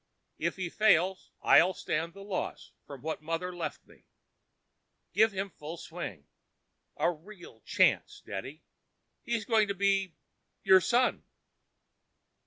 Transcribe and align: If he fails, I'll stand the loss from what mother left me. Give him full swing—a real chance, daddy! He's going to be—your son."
If 0.39 0.55
he 0.55 0.67
fails, 0.67 1.29
I'll 1.43 1.75
stand 1.75 2.13
the 2.15 2.23
loss 2.23 2.71
from 2.87 3.03
what 3.03 3.21
mother 3.21 3.55
left 3.55 3.85
me. 3.85 4.05
Give 5.13 5.31
him 5.31 5.51
full 5.51 5.77
swing—a 5.77 7.11
real 7.11 7.61
chance, 7.67 8.23
daddy! 8.25 8.63
He's 9.21 9.45
going 9.45 9.67
to 9.67 9.75
be—your 9.75 10.81
son." 10.81 11.23